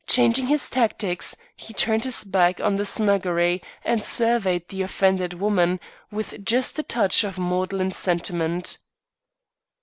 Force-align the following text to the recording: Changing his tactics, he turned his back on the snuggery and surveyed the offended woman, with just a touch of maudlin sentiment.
Changing 0.07 0.47
his 0.47 0.67
tactics, 0.67 1.35
he 1.55 1.75
turned 1.75 2.05
his 2.05 2.23
back 2.23 2.59
on 2.59 2.75
the 2.75 2.85
snuggery 2.85 3.61
and 3.85 4.03
surveyed 4.03 4.67
the 4.67 4.81
offended 4.81 5.33
woman, 5.35 5.79
with 6.09 6.43
just 6.43 6.79
a 6.79 6.83
touch 6.83 7.23
of 7.23 7.37
maudlin 7.37 7.91
sentiment. 7.91 8.79